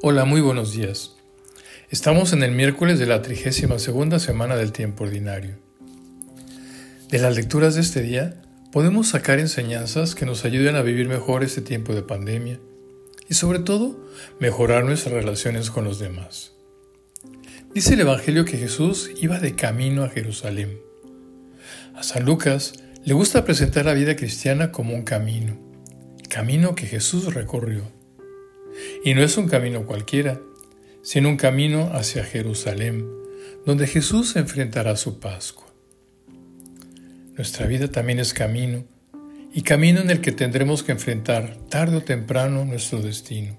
[0.00, 1.16] Hola, muy buenos días.
[1.90, 5.56] Estamos en el miércoles de la 32 segunda semana del tiempo ordinario.
[7.10, 8.40] De las lecturas de este día
[8.70, 12.60] podemos sacar enseñanzas que nos ayuden a vivir mejor este tiempo de pandemia
[13.28, 13.98] y sobre todo
[14.38, 16.52] mejorar nuestras relaciones con los demás.
[17.74, 20.78] Dice el Evangelio que Jesús iba de camino a Jerusalén.
[21.96, 22.74] A San Lucas
[23.04, 25.58] le gusta presentar la vida cristiana como un camino,
[26.28, 27.97] camino que Jesús recorrió.
[29.04, 30.40] Y no es un camino cualquiera,
[31.02, 33.08] sino un camino hacia Jerusalén,
[33.64, 35.66] donde Jesús enfrentará su Pascua.
[37.36, 38.84] Nuestra vida también es camino,
[39.52, 43.56] y camino en el que tendremos que enfrentar tarde o temprano nuestro destino.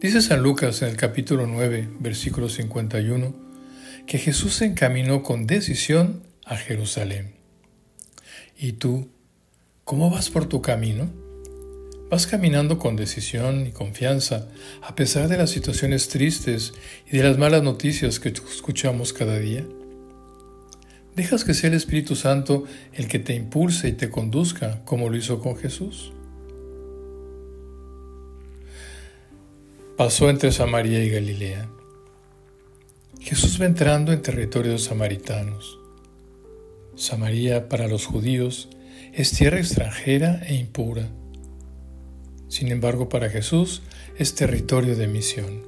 [0.00, 3.34] Dice San Lucas en el capítulo 9, versículo 51,
[4.06, 7.34] que Jesús se encaminó con decisión a Jerusalén.
[8.58, 9.08] ¿Y tú,
[9.84, 11.10] cómo vas por tu camino?
[12.12, 14.46] Vas caminando con decisión y confianza,
[14.82, 16.74] a pesar de las situaciones tristes
[17.10, 19.64] y de las malas noticias que escuchamos cada día.
[21.16, 25.16] ¿Dejas que sea el Espíritu Santo el que te impulse y te conduzca como lo
[25.16, 26.12] hizo con Jesús?
[29.96, 31.66] Pasó entre Samaria y Galilea.
[33.20, 35.78] Jesús va entrando en territorios samaritanos.
[36.94, 38.68] Samaria para los judíos
[39.14, 41.08] es tierra extranjera e impura
[42.52, 43.80] sin embargo, para Jesús
[44.18, 45.66] es territorio de misión.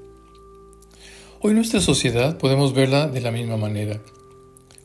[1.41, 4.03] Hoy nuestra sociedad podemos verla de la misma manera,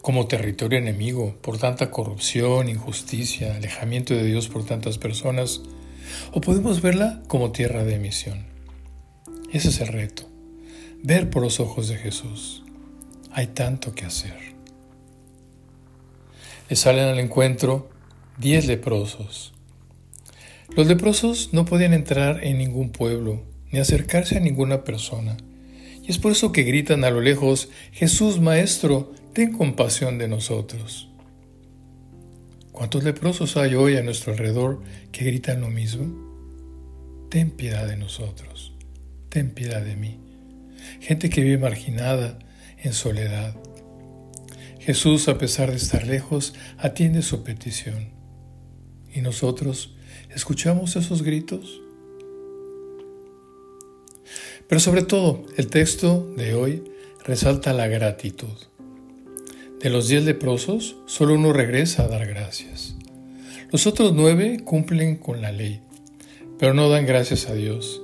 [0.01, 5.61] como territorio enemigo por tanta corrupción, injusticia, alejamiento de Dios por tantas personas,
[6.31, 8.45] o podemos verla como tierra de misión.
[9.51, 10.23] Ese es el reto,
[11.03, 12.63] ver por los ojos de Jesús.
[13.33, 14.37] Hay tanto que hacer.
[16.69, 17.89] Le salen al encuentro
[18.37, 19.51] diez leprosos,
[20.75, 25.37] los leprosos no podían entrar en ningún pueblo, ni acercarse a ninguna persona.
[26.03, 31.09] Y es por eso que gritan a lo lejos, Jesús Maestro, ten compasión de nosotros.
[32.71, 34.81] ¿Cuántos leprosos hay hoy a nuestro alrededor
[35.11, 37.27] que gritan lo mismo?
[37.29, 38.73] Ten piedad de nosotros,
[39.29, 40.19] ten piedad de mí.
[41.01, 42.39] Gente que vive marginada,
[42.81, 43.55] en soledad.
[44.79, 48.13] Jesús, a pesar de estar lejos, atiende su petición.
[49.13, 49.95] Y nosotros,
[50.33, 51.81] ¿Escuchamos esos gritos?
[54.67, 56.83] Pero sobre todo, el texto de hoy
[57.25, 58.53] resalta la gratitud.
[59.79, 62.95] De los diez leprosos, solo uno regresa a dar gracias.
[63.71, 65.81] Los otros nueve cumplen con la ley,
[66.59, 67.99] pero no dan gracias a Dios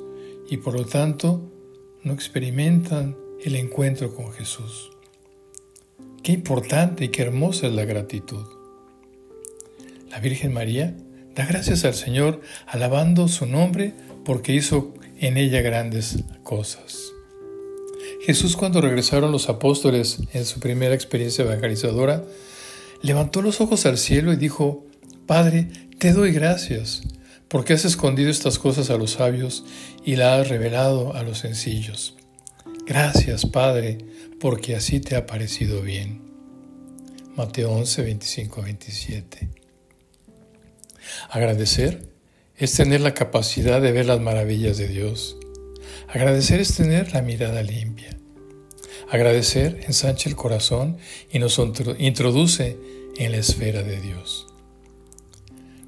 [0.49, 1.51] y por lo tanto
[2.03, 4.89] no experimentan el encuentro con Jesús.
[6.23, 8.47] Qué importante y qué hermosa es la gratitud.
[10.09, 10.97] La Virgen María
[11.35, 17.11] Da gracias al Señor alabando su nombre porque hizo en ella grandes cosas.
[18.25, 22.23] Jesús cuando regresaron los apóstoles en su primera experiencia evangelizadora,
[23.01, 24.85] levantó los ojos al cielo y dijo,
[25.27, 25.67] Padre,
[25.99, 27.03] te doy gracias,
[27.49, 29.65] porque has escondido estas cosas a los sabios
[30.03, 32.15] y las has revelado a los sencillos.
[32.87, 33.97] Gracias, Padre,
[34.39, 36.21] porque así te ha parecido bien.
[37.35, 39.64] Mateo 11, 25, 27.
[41.29, 42.09] Agradecer
[42.57, 45.37] es tener la capacidad de ver las maravillas de Dios.
[46.07, 48.17] Agradecer es tener la mirada limpia.
[49.09, 50.97] Agradecer ensancha el corazón
[51.31, 51.59] y nos
[51.99, 52.77] introduce
[53.17, 54.47] en la esfera de Dios.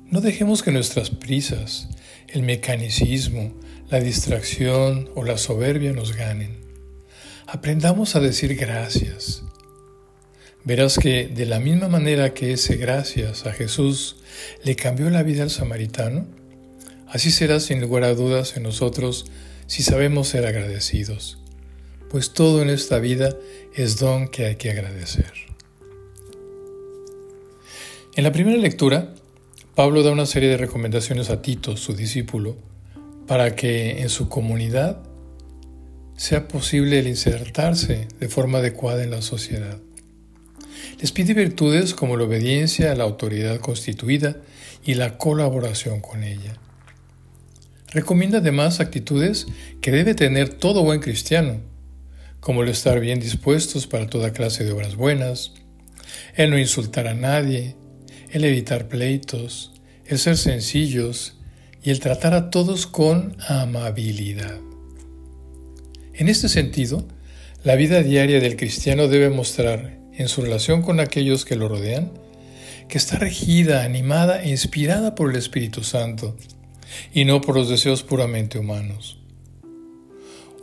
[0.10, 1.90] No dejemos que nuestras prisas,
[2.28, 3.54] el mecanicismo,
[3.90, 6.58] la distracción o la soberbia nos ganen.
[7.46, 9.44] Aprendamos a decir gracias,
[10.68, 14.18] verás que de la misma manera que ese gracias a Jesús
[14.66, 16.28] le cambió la vida al samaritano,
[17.08, 19.28] así será sin lugar a dudas en nosotros
[19.66, 21.38] si sabemos ser agradecidos,
[22.10, 23.34] pues todo en esta vida
[23.76, 25.32] es don que hay que agradecer.
[28.18, 29.14] En la primera lectura,
[29.74, 32.58] Pablo da una serie de recomendaciones a Tito, su discípulo,
[33.26, 35.02] para que en su comunidad
[36.18, 39.80] sea posible el insertarse de forma adecuada en la sociedad.
[41.00, 44.38] Les pide virtudes como la obediencia a la autoridad constituida
[44.84, 46.58] y la colaboración con ella.
[47.90, 49.48] Recomienda además actitudes
[49.82, 51.62] que debe tener todo buen cristiano,
[52.40, 55.54] como el estar bien dispuestos para toda clase de obras buenas,
[56.36, 57.76] el no insultar a nadie,
[58.32, 59.72] el evitar pleitos,
[60.06, 61.38] el ser sencillos
[61.84, 64.60] y el tratar a todos con amabilidad.
[66.14, 67.08] En este sentido,
[67.64, 72.12] la vida diaria del cristiano debe mostrar en su relación con aquellos que lo rodean,
[72.90, 76.36] que está regida, animada e inspirada por el Espíritu Santo
[77.14, 79.20] y no por los deseos puramente humanos.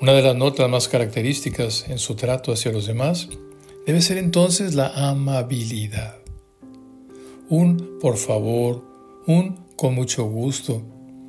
[0.00, 3.28] Una de las notas más características en su trato hacia los demás
[3.86, 6.16] debe ser entonces la amabilidad.
[7.48, 8.84] Un por favor,
[9.26, 10.82] un con mucho gusto,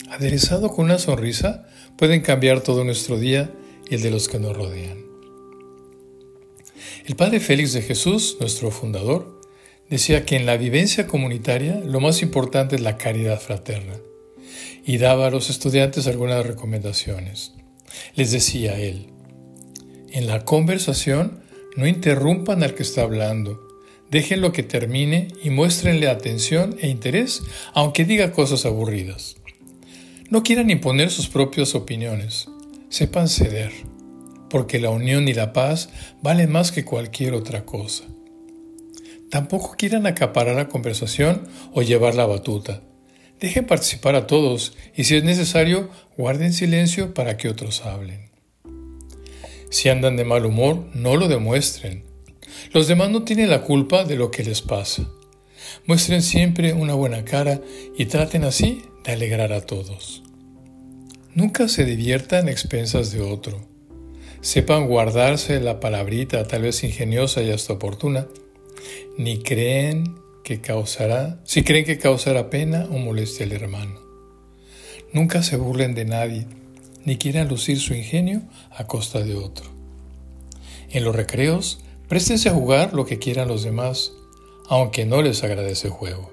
[0.09, 1.67] aderezado con una sonrisa,
[1.97, 3.51] pueden cambiar todo nuestro día
[3.89, 5.04] y el de los que nos rodean.
[7.05, 9.39] El padre Félix de Jesús, nuestro fundador,
[9.91, 13.93] decía que en la vivencia comunitaria lo más importante es la caridad fraterna
[14.83, 17.53] y daba a los estudiantes algunas recomendaciones.
[18.15, 19.11] Les decía él,
[20.13, 21.43] en la conversación
[21.77, 23.61] no interrumpan al que está hablando,
[24.09, 27.43] déjenlo que termine y muéstrenle atención e interés
[27.75, 29.35] aunque diga cosas aburridas.
[30.31, 32.47] No quieran imponer sus propias opiniones,
[32.89, 33.73] sepan ceder,
[34.55, 35.89] porque la unión y la paz
[36.21, 38.05] valen más que cualquier otra cosa.
[39.29, 42.81] Tampoco quieran acaparar la conversación o llevar la batuta.
[43.41, 48.29] Dejen participar a todos y si es necesario, guarden silencio para que otros hablen.
[49.71, 52.05] Si andan de mal humor, no lo demuestren.
[52.71, 55.05] Los demás no tienen la culpa de lo que les pasa.
[55.85, 57.59] Muestren siempre una buena cara
[57.97, 60.23] y traten así de alegrar a todos.
[61.33, 63.74] Nunca se diviertan a expensas de otro.
[64.45, 68.27] Sepan guardarse la palabrita tal vez ingeniosa y hasta oportuna,
[69.17, 73.99] ni creen que causará, si creen que causará pena o molestia al hermano.
[75.11, 76.45] Nunca se burlen de nadie,
[77.05, 79.65] ni quieran lucir su ingenio a costa de otro.
[80.91, 84.11] En los recreos, préstense a jugar lo que quieran los demás,
[84.69, 86.31] aunque no les agradece el juego.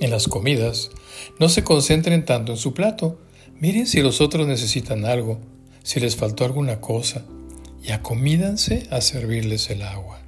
[0.00, 0.90] En las comidas,
[1.38, 3.18] no se concentren tanto en su plato,
[3.60, 5.38] miren si los otros necesitan algo,
[5.86, 7.22] si les faltó alguna cosa,
[7.80, 10.18] y acomídanse a servirles el agua.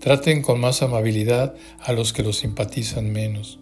[0.00, 3.58] Traten con más amabilidad a los que los simpatizan menos,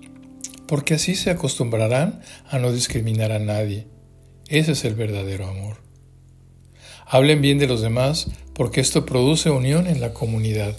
[0.69, 3.88] porque así se acostumbrarán a no discriminar a nadie.
[4.46, 5.78] Ese es el verdadero amor.
[7.05, 10.76] Hablen bien de los demás porque esto produce unión en la comunidad.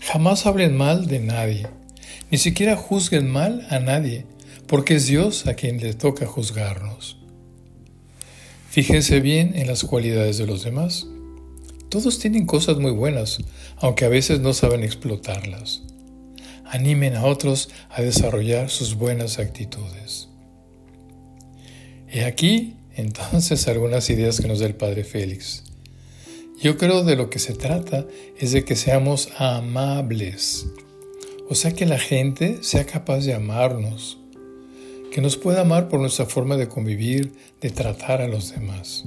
[0.00, 1.66] Jamás hablen mal de nadie,
[2.30, 4.24] ni siquiera juzguen mal a nadie,
[4.66, 7.21] porque es Dios a quien le toca juzgarnos.
[8.72, 11.06] Fíjense bien en las cualidades de los demás.
[11.90, 13.36] Todos tienen cosas muy buenas,
[13.76, 15.82] aunque a veces no saben explotarlas.
[16.64, 20.30] Animen a otros a desarrollar sus buenas actitudes.
[22.08, 25.64] He aquí entonces algunas ideas que nos da el Padre Félix.
[26.58, 28.06] Yo creo de lo que se trata
[28.38, 30.66] es de que seamos amables,
[31.50, 34.21] o sea que la gente sea capaz de amarnos,
[35.12, 39.04] que nos pueda amar por nuestra forma de convivir, de tratar a los demás.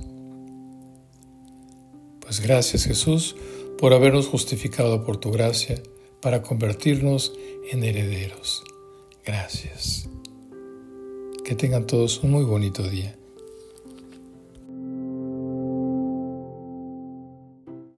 [2.20, 3.36] Pues gracias Jesús
[3.80, 5.82] por habernos justificado por tu gracia
[6.22, 7.34] para convertirnos
[7.72, 8.64] en herederos.
[9.26, 10.08] Gracias.
[11.44, 13.16] Que tengan todos un muy bonito día.